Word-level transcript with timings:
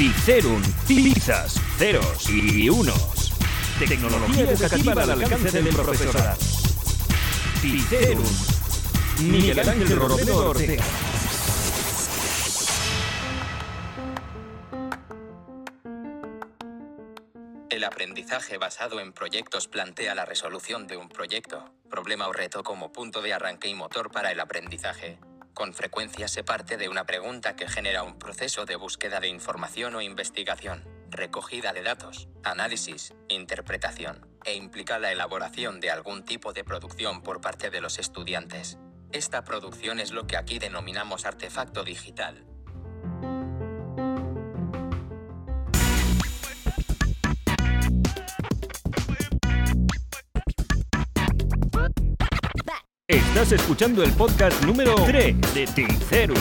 Cicerum, 0.00 0.62
pizzas, 0.88 1.60
ceros 1.76 2.26
y 2.30 2.70
unos. 2.70 3.34
Tecnología 3.78 4.50
educativa 4.50 5.02
al 5.02 5.10
alcance 5.10 5.60
del 5.60 5.74
profesorado. 5.74 6.38
Cicerum. 7.60 8.24
Miguel 9.20 9.58
Ángel 9.68 9.96
Rodrigo 9.98 10.36
Ortega. 10.36 10.84
El 17.68 17.84
aprendizaje 17.84 18.56
basado 18.56 19.00
en 19.00 19.12
proyectos 19.12 19.68
plantea 19.68 20.14
la 20.14 20.24
resolución 20.24 20.86
de 20.86 20.96
un 20.96 21.10
proyecto, 21.10 21.74
problema 21.90 22.26
o 22.26 22.32
reto 22.32 22.62
como 22.62 22.90
punto 22.90 23.20
de 23.20 23.34
arranque 23.34 23.68
y 23.68 23.74
motor 23.74 24.10
para 24.10 24.32
el 24.32 24.40
aprendizaje. 24.40 25.18
Con 25.60 25.74
frecuencia 25.74 26.26
se 26.26 26.42
parte 26.42 26.78
de 26.78 26.88
una 26.88 27.04
pregunta 27.04 27.54
que 27.54 27.68
genera 27.68 28.02
un 28.02 28.18
proceso 28.18 28.64
de 28.64 28.76
búsqueda 28.76 29.20
de 29.20 29.28
información 29.28 29.94
o 29.94 30.00
investigación, 30.00 30.88
recogida 31.10 31.74
de 31.74 31.82
datos, 31.82 32.30
análisis, 32.42 33.12
interpretación, 33.28 34.26
e 34.46 34.54
implica 34.54 34.98
la 34.98 35.12
elaboración 35.12 35.78
de 35.78 35.90
algún 35.90 36.24
tipo 36.24 36.54
de 36.54 36.64
producción 36.64 37.22
por 37.22 37.42
parte 37.42 37.68
de 37.68 37.82
los 37.82 37.98
estudiantes. 37.98 38.78
Esta 39.12 39.44
producción 39.44 40.00
es 40.00 40.12
lo 40.12 40.26
que 40.26 40.38
aquí 40.38 40.58
denominamos 40.58 41.26
artefacto 41.26 41.84
digital. 41.84 42.46
Estás 53.10 53.50
escuchando 53.50 54.04
el 54.04 54.12
podcast 54.12 54.64
número 54.64 54.94
3 54.94 55.34
de 55.52 55.66
Cicerum. 55.66 56.38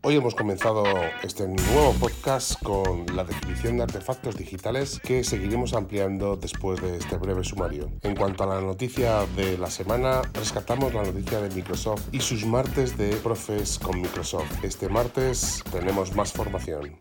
Hoy 0.00 0.16
hemos 0.16 0.34
comenzado 0.34 0.82
este 1.22 1.46
nuevo 1.46 1.94
podcast 2.00 2.60
con 2.64 3.06
la 3.14 3.22
definición 3.22 3.76
de 3.76 3.84
artefactos 3.84 4.36
digitales 4.36 4.98
que 4.98 5.22
seguiremos 5.22 5.72
ampliando 5.72 6.34
después 6.34 6.82
de 6.82 6.96
este 6.96 7.16
breve 7.18 7.44
sumario. 7.44 7.88
En 8.02 8.16
cuanto 8.16 8.42
a 8.42 8.48
la 8.48 8.60
noticia 8.60 9.24
de 9.36 9.56
la 9.56 9.70
semana, 9.70 10.22
rescatamos 10.34 10.92
la 10.92 11.04
noticia 11.04 11.40
de 11.40 11.54
Microsoft 11.54 12.08
y 12.10 12.18
sus 12.18 12.44
martes 12.44 12.98
de 12.98 13.14
profes 13.14 13.78
con 13.78 14.02
Microsoft. 14.02 14.64
Este 14.64 14.88
martes 14.88 15.62
tenemos 15.70 16.16
más 16.16 16.32
formación. 16.32 16.98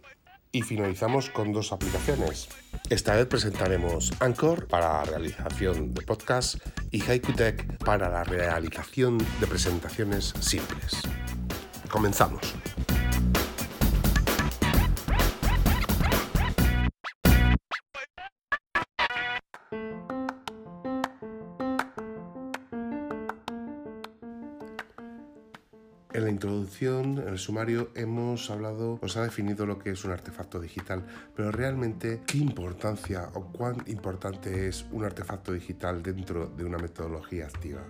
Y 0.52 0.62
finalizamos 0.62 1.32
con 1.32 1.54
dos 1.54 1.72
aplicaciones. 1.72 2.50
Esta 2.90 3.16
vez 3.16 3.28
presentaremos 3.28 4.12
Anchor 4.20 4.68
para 4.68 4.88
la 4.94 5.04
realización 5.04 5.94
de 5.94 6.02
podcasts 6.02 6.58
y 6.90 7.02
HaikuTech 7.02 7.78
para 7.84 8.10
la 8.10 8.24
realización 8.24 9.20
de 9.40 9.46
presentaciones 9.46 10.34
simples. 10.40 10.94
Comenzamos. 11.92 12.42
En 26.20 26.26
la 26.26 26.32
introducción, 26.32 27.18
en 27.18 27.30
el 27.30 27.40
sumario, 27.40 27.92
hemos 27.96 28.50
hablado, 28.50 29.00
os 29.02 29.16
ha 29.16 29.24
definido 29.24 29.66
lo 29.66 29.80
que 29.80 29.92
es 29.92 30.04
un 30.04 30.12
artefacto 30.12 30.60
digital, 30.60 31.06
pero 31.34 31.50
realmente, 31.50 32.24
¿qué 32.28 32.40
importancia 32.40 33.30
o 33.36 33.46
cuán 33.54 33.78
importante 33.88 34.68
es 34.68 34.86
un 34.92 35.06
artefacto 35.06 35.54
digital 35.54 36.04
dentro 36.04 36.48
de 36.48 36.66
una 36.66 36.78
metodología 36.78 37.46
activa? 37.46 37.84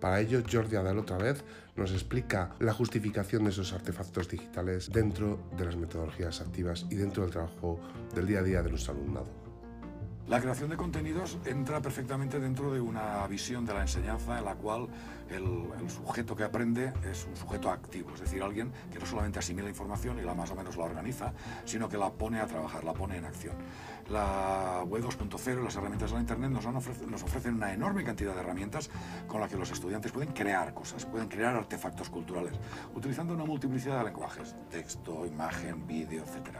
Para 0.00 0.22
ello, 0.22 0.42
Jordi 0.50 0.76
Adal 0.76 1.00
otra 1.00 1.18
vez 1.18 1.44
nos 1.76 1.92
explica 1.92 2.54
la 2.60 2.72
justificación 2.72 3.44
de 3.44 3.50
esos 3.50 3.74
artefactos 3.74 4.26
digitales 4.26 4.90
dentro 4.90 5.38
de 5.58 5.66
las 5.66 5.76
metodologías 5.76 6.40
activas 6.40 6.86
y 6.88 6.94
dentro 6.94 7.24
del 7.24 7.32
trabajo 7.32 7.78
del 8.14 8.26
día 8.26 8.38
a 8.38 8.42
día 8.42 8.62
de 8.62 8.70
nuestro 8.70 8.94
alumnado. 8.94 9.39
La 10.30 10.40
creación 10.40 10.70
de 10.70 10.76
contenidos 10.76 11.38
entra 11.44 11.82
perfectamente 11.82 12.38
dentro 12.38 12.72
de 12.72 12.80
una 12.80 13.26
visión 13.26 13.66
de 13.66 13.74
la 13.74 13.80
enseñanza 13.80 14.38
en 14.38 14.44
la 14.44 14.54
cual 14.54 14.86
el, 15.28 15.90
sujeto 15.90 16.36
que 16.36 16.44
aprende 16.44 16.92
es 17.10 17.26
un 17.26 17.36
sujeto 17.36 17.68
activo, 17.68 18.14
es 18.14 18.20
decir, 18.20 18.40
alguien 18.40 18.70
que 18.92 19.00
no 19.00 19.06
solamente 19.06 19.40
asimila 19.40 19.68
información 19.68 20.20
y 20.20 20.22
la 20.22 20.32
más 20.34 20.48
o 20.52 20.54
menos 20.54 20.76
la 20.76 20.84
organiza, 20.84 21.32
sino 21.64 21.88
que 21.88 21.98
la 21.98 22.10
pone 22.10 22.38
a 22.38 22.46
trabajar, 22.46 22.84
la 22.84 22.92
pone 22.92 23.16
en 23.16 23.24
acción. 23.24 23.56
La 24.08 24.84
web 24.86 25.02
2.0 25.02 25.62
y 25.62 25.64
las 25.64 25.74
herramientas 25.74 26.10
de 26.10 26.14
la 26.14 26.20
Internet 26.20 26.50
nos 26.52 27.22
ofrecen 27.24 27.54
una 27.54 27.74
enorme 27.74 28.04
cantidad 28.04 28.32
de 28.32 28.40
herramientas 28.40 28.88
con 29.26 29.40
las 29.40 29.50
que 29.50 29.56
los 29.56 29.72
estudiantes 29.72 30.12
pueden 30.12 30.32
crear 30.32 30.72
cosas, 30.74 31.06
pueden 31.06 31.26
crear 31.26 31.56
artefactos 31.56 32.08
culturales, 32.08 32.52
utilizando 32.94 33.34
una 33.34 33.44
multiplicidad 33.44 33.98
de 33.98 34.04
lenguajes, 34.04 34.54
texto, 34.70 35.26
imagen, 35.26 35.88
vídeo, 35.88 36.22
etc. 36.22 36.58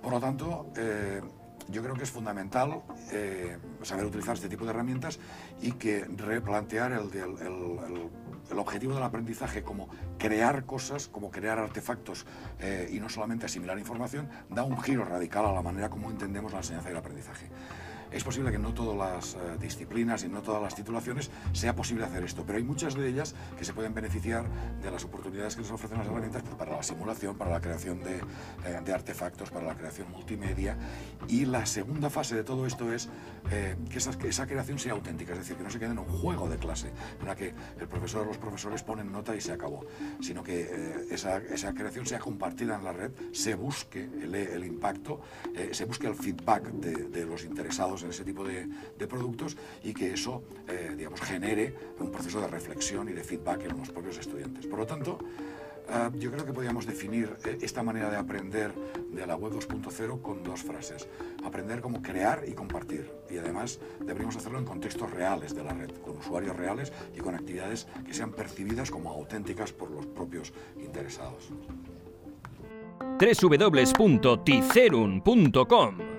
Por 0.00 0.12
lo 0.12 0.18
tanto, 0.18 0.72
eh, 0.76 1.20
yo 1.70 1.82
creo 1.82 1.94
que 1.94 2.04
es 2.04 2.10
fundamental 2.10 2.82
eh, 3.12 3.58
saber 3.82 4.04
utilizar 4.04 4.34
este 4.34 4.48
tipo 4.48 4.64
de 4.64 4.70
herramientas 4.70 5.18
y 5.60 5.72
que 5.72 6.04
replantear 6.04 6.92
el, 6.92 8.58
objetivo 8.58 8.94
del 8.94 9.02
aprendizaje 9.02 9.62
como 9.62 9.88
crear 10.18 10.64
cosas, 10.64 11.08
como 11.08 11.30
crear 11.30 11.58
artefactos 11.58 12.26
eh, 12.58 12.88
y 12.92 13.00
no 13.00 13.08
solamente 13.08 13.46
asimilar 13.46 13.78
información, 13.78 14.28
da 14.48 14.64
un 14.64 14.80
giro 14.82 15.04
radical 15.04 15.46
a 15.46 15.52
la 15.52 15.62
manera 15.62 15.88
como 15.88 16.10
entendemos 16.10 16.52
la 16.52 16.58
enseñanza 16.58 16.88
y 16.88 16.92
el 16.92 16.98
aprendizaje. 16.98 17.48
Es 18.12 18.24
posible 18.24 18.50
que 18.50 18.58
no 18.58 18.74
todas 18.74 18.96
las 18.96 19.34
uh, 19.34 19.58
disciplinas 19.60 20.24
y 20.24 20.28
no 20.28 20.42
todas 20.42 20.60
las 20.60 20.74
titulaciones 20.74 21.30
sea 21.52 21.76
posible 21.76 22.04
hacer 22.04 22.24
esto, 22.24 22.42
pero 22.44 22.58
hay 22.58 22.64
muchas 22.64 22.94
de 22.94 23.08
ellas 23.08 23.36
que 23.56 23.64
se 23.64 23.72
pueden 23.72 23.94
beneficiar 23.94 24.44
de 24.82 24.90
las 24.90 25.04
oportunidades 25.04 25.54
que 25.54 25.62
nos 25.62 25.70
ofrecen 25.70 25.98
las 25.98 26.08
herramientas 26.08 26.42
pues, 26.42 26.56
para 26.56 26.76
la 26.76 26.82
simulación, 26.82 27.38
para 27.38 27.52
la 27.52 27.60
creación 27.60 28.02
de, 28.02 28.16
eh, 28.16 28.80
de, 28.84 28.92
artefactos, 28.92 29.50
para 29.50 29.66
la 29.66 29.76
creación 29.76 30.10
multimedia. 30.10 30.76
Y 31.28 31.44
la 31.44 31.66
segunda 31.66 32.10
fase 32.10 32.34
de 32.34 32.42
todo 32.42 32.66
esto 32.66 32.92
es 32.92 33.08
eh, 33.52 33.76
que, 33.88 33.98
esa, 33.98 34.46
creación 34.46 34.80
sea 34.80 34.92
auténtica, 34.92 35.32
es 35.32 35.38
decir, 35.38 35.56
que 35.56 35.62
no 35.62 35.70
se 35.70 35.78
quede 35.78 35.92
en 35.92 35.98
un 36.00 36.06
juego 36.06 36.48
de 36.48 36.56
clase, 36.56 36.90
en 37.20 37.26
la 37.26 37.36
que 37.36 37.54
el 37.78 37.86
profesor 37.86 38.22
o 38.22 38.24
los 38.26 38.38
profesores 38.38 38.82
ponen 38.82 39.12
nota 39.12 39.36
y 39.36 39.40
se 39.40 39.52
acabó, 39.52 39.86
sino 40.20 40.42
que 40.42 40.62
eh, 40.62 41.06
esa, 41.12 41.40
creación 41.74 42.06
sea 42.06 42.18
compartida 42.18 42.74
en 42.74 42.82
la 42.82 42.92
red, 42.92 43.12
se 43.32 43.54
busque 43.54 44.02
el, 44.02 44.64
impacto, 44.64 45.20
se 45.70 45.84
busque 45.84 46.08
el 46.08 46.14
feedback 46.14 46.64
de 46.70 47.24
los 47.24 47.44
interesados 47.44 47.99
en 48.02 48.10
ese 48.10 48.24
tipo 48.24 48.44
de, 48.44 48.68
productos 49.08 49.56
y 49.82 49.92
que 49.92 50.12
eso, 50.12 50.42
eh, 50.68 50.94
digamos, 50.96 51.20
genere 51.20 51.74
un 51.98 52.10
proceso 52.10 52.40
de 52.40 52.46
reflexión 52.46 53.08
y 53.08 53.12
de 53.12 53.24
feedback 53.24 53.64
en 53.64 53.78
los 53.78 53.90
propios 53.90 54.18
estudiantes. 54.18 54.66
Por 54.66 54.78
lo 54.78 54.86
tanto, 54.86 55.18
uh, 55.18 56.16
yo 56.16 56.30
creo 56.30 56.44
que 56.44 56.52
podríamos 56.52 56.86
definir 56.86 57.34
eh, 57.44 57.58
esta 57.60 57.82
manera 57.82 58.10
de 58.10 58.16
aprender 58.16 58.72
de 59.10 59.26
la 59.26 59.36
web 59.36 59.54
2.0 59.54 60.22
con 60.22 60.44
dos 60.44 60.62
frases. 60.62 61.08
Aprender 61.44 61.80
como 61.80 62.02
crear 62.02 62.44
y 62.46 62.52
compartir. 62.52 63.10
Y 63.28 63.38
además 63.38 63.80
deberíamos 63.98 64.36
hacerlo 64.36 64.58
en 64.58 64.64
contextos 64.64 65.10
reales 65.10 65.54
de 65.54 65.64
la 65.64 65.72
red, 65.72 65.90
con 66.04 66.18
usuarios 66.18 66.56
reales 66.56 66.92
y 67.14 67.20
con 67.20 67.34
actividades 67.34 67.88
que 68.06 68.14
sean 68.14 68.32
percibidas 68.32 68.90
como 68.90 69.10
auténticas 69.10 69.72
por 69.72 69.90
los 69.90 70.06
propios 70.06 70.52
interesados. 70.78 71.50
www.ticerum.com 73.18 76.09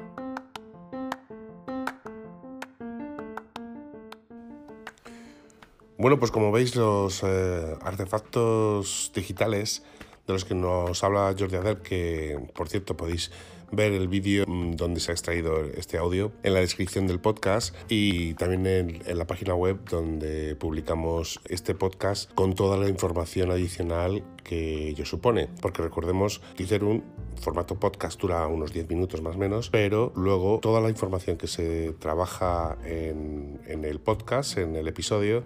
Bueno, 6.01 6.17
pues 6.17 6.31
como 6.31 6.51
veis, 6.51 6.75
los 6.75 7.22
eh, 7.22 7.75
artefactos 7.84 9.12
digitales 9.13 9.84
de 10.25 10.34
los 10.34 10.45
que 10.45 10.56
nos 10.56 11.03
habla 11.03 11.35
Jordi 11.38 11.57
Ader, 11.57 11.84
que 11.84 12.39
por 12.56 12.69
cierto 12.69 12.97
podéis 12.97 13.29
ver 13.72 13.91
el 13.91 14.07
vídeo 14.07 14.45
mm, 14.47 14.78
donde 14.78 15.00
se 15.00 15.12
ha 15.12 15.13
extraído 15.13 15.63
este 15.63 16.00
audio 16.00 16.31
en 16.41 16.56
la 16.56 16.62
descripción 16.62 17.06
del 17.06 17.19
podcast 17.19 17.75
y 17.88 18.34
también 18.34 18.65
en, 18.65 19.03
en, 19.06 19.18
la 19.19 19.27
página 19.27 19.53
web 19.53 19.77
donde 19.92 20.56
publicamos 20.56 21.39
este 21.48 21.75
podcast 21.75 22.33
con 22.33 22.56
toda 22.56 22.77
la 22.77 22.89
información 22.89 23.51
adicional 23.51 24.24
que 24.44 24.88
ello 24.89 25.06
supone. 25.06 25.50
Porque 25.62 25.83
recordemos 25.83 26.42
un 26.81 27.03
formato 27.39 27.80
podcast 27.80 28.19
dura 28.19 28.48
unos 28.48 28.74
10 28.74 28.89
minutos 28.89 29.21
más 29.21 29.36
o 29.36 29.38
menos, 29.38 29.69
pero 29.69 30.13
luego 30.15 30.57
toda 30.63 30.81
la 30.81 30.89
información 30.89 31.38
que 31.38 31.45
se 31.45 31.94
trabaja 32.00 32.75
en, 32.86 33.62
en 33.68 33.86
el 33.86 34.00
podcast, 34.00 34.57
en 34.57 34.75
el 34.75 34.88
episodio, 34.88 35.44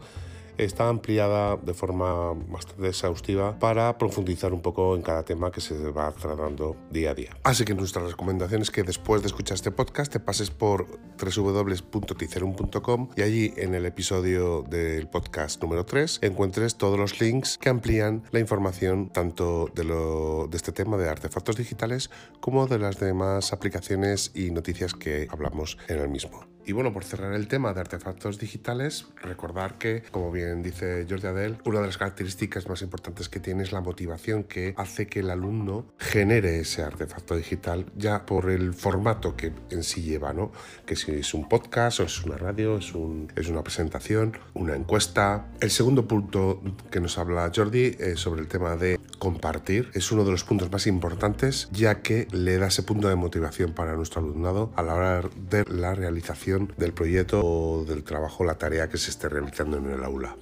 está 0.57 0.89
ampliada 0.89 1.57
de 1.57 1.73
forma 1.73 2.33
bastante 2.47 2.87
exhaustiva 2.87 3.57
para 3.59 3.97
profundizar 3.97 4.53
un 4.53 4.61
poco 4.61 4.95
en 4.95 5.01
cada 5.01 5.23
tema 5.23 5.51
que 5.51 5.61
se 5.61 5.75
va 5.91 6.11
tratando 6.11 6.75
día 6.91 7.11
a 7.11 7.13
día. 7.13 7.37
Así 7.43 7.65
que 7.65 7.73
nuestra 7.73 8.05
recomendación 8.05 8.61
es 8.61 8.71
que 8.71 8.83
después 8.83 9.21
de 9.21 9.27
escuchar 9.27 9.55
este 9.55 9.71
podcast 9.71 10.11
te 10.11 10.19
pases 10.19 10.51
por 10.51 10.87
www.ticerum.com 11.17 13.09
y 13.15 13.21
allí 13.21 13.53
en 13.57 13.75
el 13.75 13.85
episodio 13.85 14.63
del 14.63 15.07
podcast 15.07 15.61
número 15.61 15.85
3 15.85 16.19
encuentres 16.21 16.75
todos 16.75 16.99
los 16.99 17.19
links 17.19 17.57
que 17.57 17.69
amplían 17.69 18.23
la 18.31 18.39
información 18.39 19.09
tanto 19.09 19.69
de, 19.73 19.83
lo, 19.83 20.47
de 20.47 20.57
este 20.57 20.71
tema 20.71 20.97
de 20.97 21.09
artefactos 21.09 21.55
digitales 21.57 22.09
como 22.39 22.67
de 22.67 22.79
las 22.79 22.99
demás 22.99 23.53
aplicaciones 23.53 24.31
y 24.33 24.51
noticias 24.51 24.93
que 24.93 25.27
hablamos 25.31 25.77
en 25.87 25.99
el 25.99 26.09
mismo. 26.09 26.54
Y 26.67 26.71
bueno, 26.71 26.91
por 26.91 27.03
cerrar 27.03 27.33
el 27.33 27.47
tema 27.47 27.73
de 27.73 27.81
artefactos 27.81 28.39
digitales, 28.39 29.05
recordar 29.21 29.77
que, 29.77 30.01
como 30.09 30.31
bien 30.31 30.63
dice 30.63 31.05
Jordi 31.07 31.27
Adel, 31.27 31.57
una 31.63 31.79
de 31.79 31.85
las 31.85 31.99
características 31.99 32.67
más 32.67 32.81
importantes 32.81 33.29
que 33.29 33.39
tiene 33.39 33.61
es 33.61 33.71
la 33.71 33.81
motivación 33.81 34.43
que 34.43 34.73
hace 34.75 35.05
que 35.05 35.19
el 35.19 35.29
alumno 35.29 35.85
genere 35.99 36.59
ese 36.59 36.81
artefacto 36.81 37.35
digital 37.35 37.85
ya 37.95 38.25
por 38.25 38.49
el 38.49 38.73
formato 38.73 39.35
que 39.35 39.53
en 39.69 39.83
sí 39.83 40.01
lleva, 40.01 40.33
¿no? 40.33 40.51
Que 40.87 40.95
si 40.95 41.11
es 41.11 41.35
un 41.35 41.47
podcast 41.47 41.99
o 41.99 42.03
es 42.03 42.23
una 42.23 42.37
radio, 42.37 42.77
es, 42.77 42.95
un, 42.95 43.31
es 43.35 43.47
una 43.47 43.61
presentación, 43.61 44.35
una 44.55 44.75
encuesta. 44.75 45.47
El 45.59 45.69
segundo 45.69 46.07
punto 46.07 46.63
que 46.89 46.99
nos 46.99 47.19
habla 47.19 47.51
Jordi 47.55 47.95
es 47.99 48.19
sobre 48.19 48.41
el 48.41 48.47
tema 48.47 48.75
de 48.75 48.99
compartir. 49.19 49.91
Es 49.93 50.11
uno 50.11 50.23
de 50.23 50.31
los 50.31 50.43
puntos 50.43 50.71
más 50.71 50.87
importantes 50.87 51.69
ya 51.71 52.01
que 52.01 52.27
le 52.31 52.57
da 52.57 52.67
ese 52.67 52.81
punto 52.81 53.07
de 53.07 53.15
motivación 53.15 53.73
para 53.73 53.95
nuestro 53.95 54.21
alumnado 54.21 54.71
a 54.75 54.81
la 54.81 54.95
hora 54.95 55.21
de 55.49 55.63
la 55.65 55.93
realización 55.93 56.54
del 56.77 56.93
proyecto 56.93 57.41
o 57.43 57.85
del 57.85 58.03
trabajo, 58.03 58.43
la 58.43 58.57
tarea 58.57 58.89
que 58.89 58.97
se 58.97 59.11
esté 59.11 59.29
realizando 59.29 59.77
en 59.77 59.85
el 59.91 60.03
aula. 60.03 60.35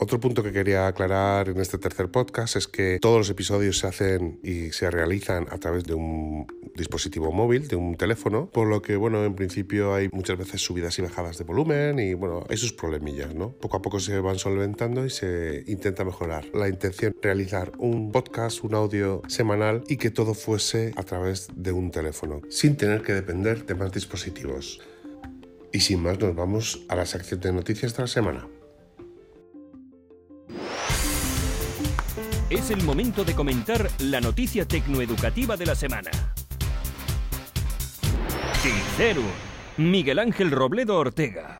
Otro 0.00 0.20
punto 0.20 0.44
que 0.44 0.52
quería 0.52 0.86
aclarar 0.86 1.48
en 1.48 1.58
este 1.58 1.76
tercer 1.76 2.08
podcast 2.08 2.54
es 2.54 2.68
que 2.68 2.98
todos 3.00 3.18
los 3.18 3.30
episodios 3.30 3.78
se 3.78 3.88
hacen 3.88 4.38
y 4.44 4.70
se 4.70 4.88
realizan 4.92 5.46
a 5.50 5.58
través 5.58 5.82
de 5.84 5.94
un 5.94 6.46
dispositivo 6.76 7.32
móvil, 7.32 7.66
de 7.66 7.74
un 7.74 7.96
teléfono, 7.96 8.48
por 8.48 8.68
lo 8.68 8.80
que, 8.80 8.94
bueno, 8.94 9.24
en 9.24 9.34
principio 9.34 9.94
hay 9.94 10.08
muchas 10.12 10.38
veces 10.38 10.62
subidas 10.62 10.96
y 11.00 11.02
bajadas 11.02 11.36
de 11.38 11.42
volumen 11.42 11.98
y, 11.98 12.14
bueno, 12.14 12.44
hay 12.48 12.56
sus 12.56 12.72
problemillas, 12.72 13.34
¿no? 13.34 13.50
Poco 13.50 13.78
a 13.78 13.82
poco 13.82 13.98
se 13.98 14.20
van 14.20 14.38
solventando 14.38 15.04
y 15.04 15.10
se 15.10 15.64
intenta 15.66 16.04
mejorar. 16.04 16.46
La 16.54 16.68
intención 16.68 17.16
realizar 17.20 17.72
un 17.78 18.12
podcast, 18.12 18.62
un 18.62 18.76
audio 18.76 19.22
semanal 19.26 19.82
y 19.88 19.96
que 19.96 20.12
todo 20.12 20.34
fuese 20.34 20.92
a 20.94 21.02
través 21.02 21.48
de 21.56 21.72
un 21.72 21.90
teléfono, 21.90 22.40
sin 22.50 22.76
tener 22.76 23.02
que 23.02 23.14
depender 23.14 23.66
de 23.66 23.74
más 23.74 23.90
dispositivos. 23.90 24.80
Y 25.72 25.80
sin 25.80 26.02
más, 26.02 26.18
nos 26.18 26.34
vamos 26.34 26.84
a 26.88 26.96
la 26.96 27.04
sección 27.04 27.40
de 27.40 27.52
noticias 27.52 27.94
de 27.96 28.02
la 28.02 28.06
semana. 28.06 28.48
Es 32.48 32.70
el 32.70 32.82
momento 32.82 33.24
de 33.24 33.34
comentar 33.34 33.90
la 34.00 34.20
noticia 34.20 34.66
tecnoeducativa 34.66 35.56
de 35.58 35.66
la 35.66 35.74
semana. 35.74 36.10
Cicero, 38.62 39.22
Miguel 39.76 40.18
Ángel 40.18 40.50
Robledo 40.50 40.96
Ortega. 40.96 41.58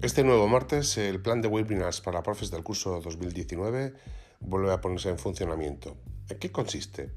Este 0.00 0.24
nuevo 0.24 0.48
martes, 0.48 0.96
el 0.98 1.20
plan 1.20 1.42
de 1.42 1.48
webinars 1.48 2.00
para 2.00 2.22
profes 2.22 2.50
del 2.50 2.62
curso 2.62 3.00
2019 3.00 3.94
vuelve 4.40 4.72
a 4.72 4.80
ponerse 4.80 5.10
en 5.10 5.18
funcionamiento. 5.18 5.96
¿En 6.28 6.38
qué 6.38 6.50
consiste? 6.50 7.12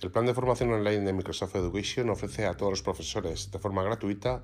El 0.00 0.10
plan 0.10 0.24
de 0.24 0.32
formación 0.32 0.72
online 0.72 1.04
de 1.04 1.12
Microsoft 1.12 1.56
Education 1.56 2.08
ofrece 2.08 2.46
a 2.46 2.54
todos 2.54 2.72
los 2.72 2.82
profesores 2.82 3.50
de 3.50 3.58
forma 3.58 3.82
gratuita 3.82 4.42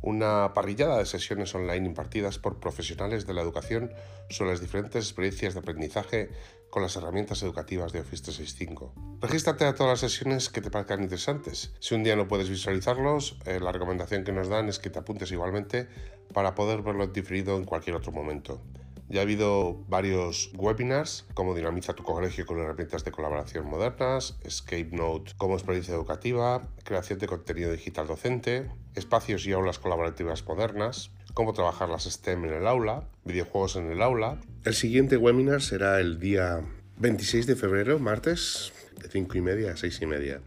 una 0.00 0.52
parrillada 0.54 0.98
de 0.98 1.04
sesiones 1.04 1.54
online 1.54 1.86
impartidas 1.86 2.38
por 2.38 2.58
profesionales 2.58 3.26
de 3.26 3.34
la 3.34 3.42
educación 3.42 3.92
sobre 4.30 4.52
las 4.52 4.62
diferentes 4.62 5.04
experiencias 5.04 5.52
de 5.52 5.60
aprendizaje 5.60 6.30
con 6.70 6.82
las 6.82 6.96
herramientas 6.96 7.42
educativas 7.42 7.92
de 7.92 8.00
Office 8.00 8.22
365. 8.22 8.94
Regístrate 9.20 9.66
a 9.66 9.74
todas 9.74 9.92
las 9.92 10.10
sesiones 10.10 10.48
que 10.48 10.62
te 10.62 10.70
parezcan 10.70 11.02
interesantes. 11.02 11.72
Si 11.80 11.94
un 11.94 12.02
día 12.02 12.16
no 12.16 12.26
puedes 12.26 12.48
visualizarlos, 12.48 13.38
eh, 13.44 13.60
la 13.60 13.72
recomendación 13.72 14.24
que 14.24 14.32
nos 14.32 14.48
dan 14.48 14.68
es 14.68 14.78
que 14.78 14.90
te 14.90 14.98
apuntes 14.98 15.30
igualmente 15.32 15.86
para 16.32 16.54
poder 16.54 16.82
verlo 16.82 17.06
diferido 17.06 17.56
en 17.56 17.64
cualquier 17.64 17.96
otro 17.96 18.10
momento. 18.10 18.62
Ya 19.08 19.20
ha 19.20 19.22
habido 19.22 19.84
varios 19.86 20.50
webinars, 20.56 21.26
como 21.34 21.54
Dinamiza 21.54 21.92
tu 21.92 22.02
colegio 22.02 22.46
con 22.46 22.58
herramientas 22.58 23.04
de 23.04 23.12
colaboración 23.12 23.66
modernas, 23.66 24.38
Escape 24.44 24.88
Note 24.92 25.32
como 25.36 25.54
experiencia 25.54 25.94
educativa, 25.94 26.66
creación 26.84 27.18
de 27.18 27.26
contenido 27.26 27.70
digital 27.70 28.06
docente, 28.06 28.70
espacios 28.94 29.46
y 29.46 29.52
aulas 29.52 29.78
colaborativas 29.78 30.44
modernas, 30.46 31.10
cómo 31.34 31.52
trabajar 31.52 31.90
las 31.90 32.04
STEM 32.04 32.46
en 32.46 32.54
el 32.54 32.66
aula, 32.66 33.08
videojuegos 33.24 33.76
en 33.76 33.90
el 33.90 34.00
aula. 34.00 34.40
El 34.64 34.74
siguiente 34.74 35.18
webinar 35.18 35.60
será 35.60 36.00
el 36.00 36.18
día 36.18 36.62
26 36.96 37.46
de 37.46 37.56
febrero, 37.56 37.98
martes, 37.98 38.72
de 39.02 39.08
5 39.08 39.36
y 39.36 39.40
media 39.42 39.72
a 39.72 39.76
6 39.76 40.00
y 40.00 40.06
media. 40.06 40.40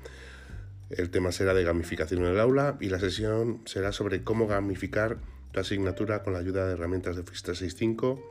El 0.89 1.11
tema 1.11 1.31
será 1.31 1.53
de 1.53 1.63
gamificación 1.63 2.23
en 2.23 2.31
el 2.31 2.39
aula 2.39 2.77
y 2.79 2.89
la 2.89 2.99
sesión 2.99 3.61
será 3.65 3.91
sobre 3.91 4.23
cómo 4.23 4.47
gamificar 4.47 5.17
la 5.53 5.61
asignatura 5.61 6.23
con 6.23 6.33
la 6.33 6.39
ayuda 6.39 6.65
de 6.65 6.73
herramientas 6.73 7.15
de 7.15 7.21
Office 7.21 7.43
365 7.43 8.23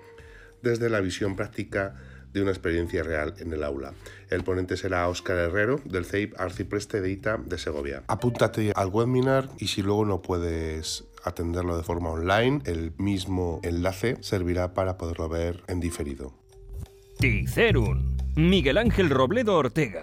desde 0.66 0.90
la 0.90 1.00
visión 1.00 1.36
práctica 1.36 1.94
de 2.32 2.42
una 2.42 2.50
experiencia 2.50 3.02
real 3.02 3.34
en 3.38 3.52
el 3.52 3.62
aula. 3.64 3.94
El 4.28 4.44
ponente 4.44 4.76
será 4.76 5.08
Óscar 5.08 5.38
Herrero 5.38 5.80
del 5.84 6.04
CEIP 6.04 6.38
Arcipreste 6.38 7.00
de 7.00 7.10
ITA 7.10 7.38
de 7.38 7.56
Segovia. 7.56 8.02
Apúntate 8.08 8.72
al 8.74 8.88
webinar 8.88 9.48
y 9.58 9.68
si 9.68 9.82
luego 9.82 10.04
no 10.04 10.20
puedes 10.20 11.04
atenderlo 11.24 11.76
de 11.76 11.82
forma 11.82 12.10
online, 12.10 12.60
el 12.66 12.92
mismo 12.98 13.60
enlace 13.62 14.18
servirá 14.20 14.74
para 14.74 14.98
poderlo 14.98 15.28
ver 15.28 15.62
en 15.66 15.80
diferido. 15.80 16.34
Ticerum, 17.18 18.16
Miguel 18.36 18.76
Ángel 18.76 19.08
Robledo 19.08 19.56
Ortega. 19.56 20.02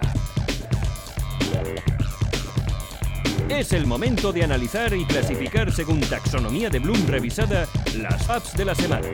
Es 3.50 3.74
el 3.74 3.86
momento 3.86 4.34
de 4.34 4.44
analizar 4.44 4.94
y 4.96 5.06
clasificar 5.06 5.72
según 5.72 6.02
taxonomía 6.02 6.72
de 6.72 6.80
Bloom 6.80 7.06
revisada 7.06 7.68
las 7.96 8.28
apps 8.28 8.58
de 8.58 8.66
la 8.66 8.74
semana. 8.74 9.10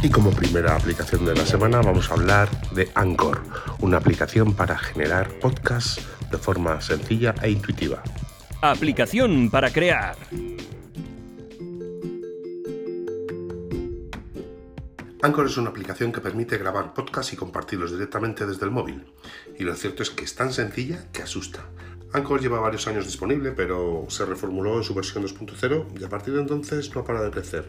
Y 0.00 0.10
como 0.10 0.30
primera 0.30 0.76
aplicación 0.76 1.24
de 1.24 1.34
la 1.34 1.44
semana 1.44 1.80
vamos 1.82 2.10
a 2.10 2.14
hablar 2.14 2.48
de 2.70 2.88
Anchor, 2.94 3.42
una 3.80 3.96
aplicación 3.96 4.54
para 4.54 4.78
generar 4.78 5.28
podcasts 5.40 6.06
de 6.30 6.38
forma 6.38 6.80
sencilla 6.80 7.34
e 7.42 7.50
intuitiva. 7.50 8.02
Aplicación 8.62 9.50
para 9.50 9.70
crear. 9.70 10.16
Anchor 15.20 15.46
es 15.46 15.56
una 15.56 15.70
aplicación 15.70 16.12
que 16.12 16.20
permite 16.20 16.58
grabar 16.58 16.94
podcasts 16.94 17.32
y 17.32 17.36
compartirlos 17.36 17.90
directamente 17.90 18.46
desde 18.46 18.66
el 18.66 18.70
móvil. 18.70 19.04
Y 19.58 19.64
lo 19.64 19.74
cierto 19.74 20.04
es 20.04 20.10
que 20.10 20.24
es 20.24 20.36
tan 20.36 20.52
sencilla 20.52 21.10
que 21.12 21.22
asusta. 21.22 21.66
Anchor 22.12 22.40
lleva 22.40 22.60
varios 22.60 22.86
años 22.86 23.04
disponible, 23.04 23.50
pero 23.50 24.06
se 24.08 24.24
reformuló 24.24 24.76
en 24.78 24.84
su 24.84 24.94
versión 24.94 25.24
2.0 25.24 26.00
y 26.00 26.04
a 26.04 26.08
partir 26.08 26.34
de 26.34 26.40
entonces 26.40 26.94
no 26.94 27.00
ha 27.00 27.04
parado 27.04 27.24
de 27.24 27.32
crecer. 27.32 27.68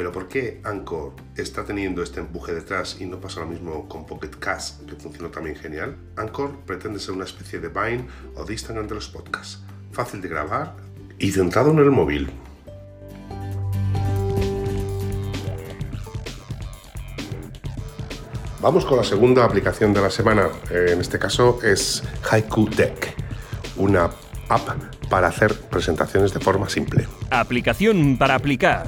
Pero 0.00 0.12
¿por 0.12 0.28
qué 0.28 0.62
Anchor 0.64 1.12
está 1.36 1.62
teniendo 1.62 2.02
este 2.02 2.20
empuje 2.20 2.54
detrás 2.54 2.96
y 3.00 3.04
no 3.04 3.20
pasa 3.20 3.40
lo 3.40 3.46
mismo 3.46 3.86
con 3.86 4.06
Pocket 4.06 4.30
Cast, 4.30 4.88
que 4.88 4.96
funcionó 4.96 5.28
también 5.28 5.56
genial? 5.56 5.94
Anchor 6.16 6.56
pretende 6.64 6.98
ser 6.98 7.12
una 7.12 7.26
especie 7.26 7.60
de 7.60 7.68
Vine 7.68 8.06
o 8.34 8.46
de 8.46 8.54
Instagram 8.54 8.88
de 8.88 8.94
los 8.94 9.10
podcasts. 9.10 9.62
Fácil 9.92 10.22
de 10.22 10.28
grabar 10.28 10.74
y 11.18 11.30
centrado 11.30 11.70
en 11.72 11.80
el 11.80 11.90
móvil. 11.90 12.30
Vamos 18.62 18.86
con 18.86 18.96
la 18.96 19.04
segunda 19.04 19.44
aplicación 19.44 19.92
de 19.92 20.00
la 20.00 20.08
semana. 20.08 20.48
En 20.70 20.98
este 20.98 21.18
caso 21.18 21.58
es 21.62 22.02
Haiku 22.30 22.70
Deck, 22.70 23.14
una 23.76 24.08
app 24.48 24.66
para 25.10 25.26
hacer 25.26 25.60
presentaciones 25.68 26.32
de 26.32 26.40
forma 26.40 26.70
simple. 26.70 27.06
Aplicación 27.30 28.16
para 28.16 28.36
aplicar. 28.36 28.86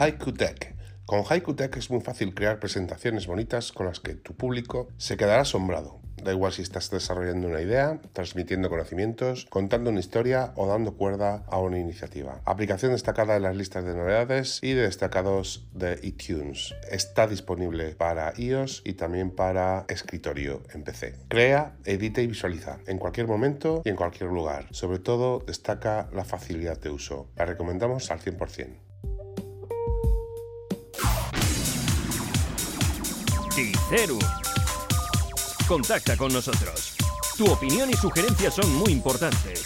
Haiku 0.00 0.32
Deck. 0.32 0.74
Con 1.04 1.24
Haiku 1.28 1.54
Deck 1.54 1.76
es 1.76 1.90
muy 1.90 2.00
fácil 2.00 2.34
crear 2.34 2.58
presentaciones 2.58 3.26
bonitas 3.26 3.70
con 3.70 3.84
las 3.84 4.00
que 4.00 4.14
tu 4.14 4.34
público 4.34 4.88
se 4.96 5.18
quedará 5.18 5.42
asombrado. 5.42 6.00
Da 6.24 6.32
igual 6.32 6.52
si 6.52 6.62
estás 6.62 6.88
desarrollando 6.88 7.48
una 7.48 7.60
idea, 7.60 8.00
transmitiendo 8.14 8.70
conocimientos, 8.70 9.44
contando 9.50 9.90
una 9.90 10.00
historia 10.00 10.54
o 10.56 10.66
dando 10.66 10.94
cuerda 10.96 11.44
a 11.48 11.58
una 11.58 11.78
iniciativa. 11.78 12.40
Aplicación 12.46 12.92
destacada 12.92 13.36
en 13.36 13.42
las 13.42 13.54
listas 13.54 13.84
de 13.84 13.94
novedades 13.94 14.60
y 14.62 14.72
de 14.72 14.84
destacados 14.84 15.68
de 15.74 16.00
iTunes. 16.02 16.74
Está 16.90 17.26
disponible 17.26 17.94
para 17.94 18.32
iOS 18.38 18.80
y 18.86 18.94
también 18.94 19.30
para 19.30 19.84
escritorio 19.88 20.62
en 20.72 20.82
PC. 20.82 21.14
Crea, 21.28 21.76
edita 21.84 22.22
y 22.22 22.26
visualiza 22.26 22.78
en 22.86 22.96
cualquier 22.96 23.26
momento 23.26 23.82
y 23.84 23.90
en 23.90 23.96
cualquier 23.96 24.30
lugar. 24.30 24.66
Sobre 24.70 24.98
todo 24.98 25.40
destaca 25.46 26.08
la 26.14 26.24
facilidad 26.24 26.80
de 26.80 26.88
uso. 26.88 27.28
La 27.36 27.44
recomendamos 27.44 28.10
al 28.10 28.20
100%. 28.20 28.89
Contacta 35.66 36.16
con 36.16 36.32
nosotros. 36.32 36.94
Tu 37.36 37.44
opinión 37.50 37.90
y 37.90 37.94
sugerencias 37.94 38.54
son 38.54 38.72
muy 38.74 38.90
importantes. 38.90 39.64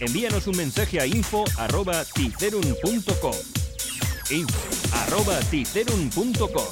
Envíanos 0.00 0.46
un 0.46 0.56
mensaje 0.56 1.00
a 1.00 1.06
info.ticerum.com 1.06 3.34
info.ticerum.com 4.30 6.64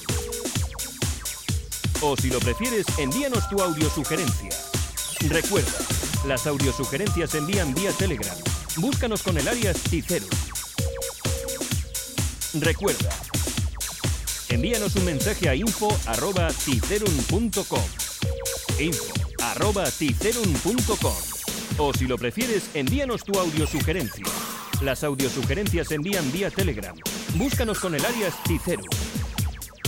O 2.02 2.16
si 2.16 2.30
lo 2.30 2.38
prefieres, 2.40 2.86
envíanos 2.98 3.48
tu 3.48 3.62
audiosugerencia. 3.62 4.50
Recuerda, 5.28 5.78
las 6.26 6.46
audiosugerencias 6.46 7.30
se 7.30 7.38
envían 7.38 7.74
vía 7.74 7.92
Telegram. 7.92 8.36
Búscanos 8.76 9.22
con 9.22 9.38
el 9.38 9.46
alias 9.46 9.76
Ticerum. 9.88 10.28
Recuerda, 12.54 13.08
Envíanos 14.50 14.94
un 14.96 15.04
mensaje 15.04 15.48
a 15.48 15.54
info.ticerum.com. 15.54 17.84
Info.ticerum.com. 18.78 21.14
O 21.78 21.94
si 21.94 22.06
lo 22.06 22.18
prefieres, 22.18 22.68
envíanos 22.74 23.24
tu 23.24 23.38
audiosugerencia. 23.38 24.26
Las 24.82 25.04
audiosugerencias 25.04 25.86
se 25.88 25.94
envían 25.94 26.30
vía 26.32 26.50
Telegram. 26.50 26.94
Búscanos 27.36 27.78
con 27.78 27.94
el 27.94 28.04
alias 28.04 28.34
Ticerum. 28.42 28.84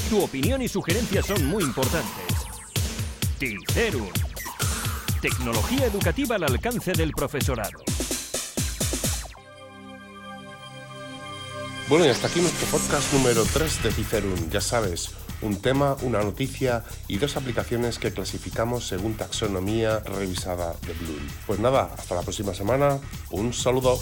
Tu 0.09 0.23
opinión 0.23 0.63
y 0.63 0.69
sugerencias 0.69 1.27
son 1.27 1.45
muy 1.47 1.65
importantes. 1.65 2.13
Ticerum. 3.39 4.09
Tecnología 5.21 5.87
educativa 5.87 6.37
al 6.37 6.45
alcance 6.45 6.93
del 6.93 7.11
profesorado. 7.13 7.83
Bueno, 11.93 12.07
y 12.07 12.09
hasta 12.09 12.29
aquí 12.29 12.41
nuestro 12.41 12.67
podcast 12.69 13.13
número 13.13 13.45
3 13.45 13.83
de 13.83 13.93
Cicerum. 13.93 14.49
Ya 14.49 14.63
sabes, 14.63 15.15
un 15.43 15.61
tema, 15.61 15.95
una 16.01 16.23
noticia 16.23 16.85
y 17.07 17.19
dos 17.19 17.37
aplicaciones 17.37 17.99
que 17.99 18.11
clasificamos 18.13 18.89
según 18.89 19.13
taxonomía 19.13 19.99
revisada 19.99 20.73
de 20.87 20.95
Bloom. 20.95 21.21
Pues 21.47 21.61
nada, 21.61 21.91
hasta 21.93 22.15
la 22.15 22.23
próxima 22.23 22.55
semana. 22.55 22.99
Un 23.31 23.53
saludo. 23.53 23.99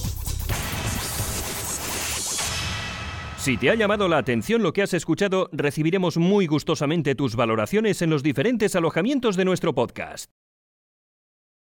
Si 3.38 3.56
te 3.56 3.70
ha 3.70 3.74
llamado 3.74 4.06
la 4.06 4.18
atención 4.18 4.62
lo 4.62 4.72
que 4.72 4.82
has 4.82 4.94
escuchado, 4.94 5.48
recibiremos 5.50 6.16
muy 6.16 6.46
gustosamente 6.46 7.16
tus 7.16 7.34
valoraciones 7.34 8.02
en 8.02 8.10
los 8.10 8.22
diferentes 8.22 8.76
alojamientos 8.76 9.34
de 9.34 9.46
nuestro 9.46 9.74
podcast. 9.74 10.30